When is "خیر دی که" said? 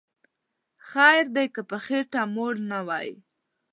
0.89-1.61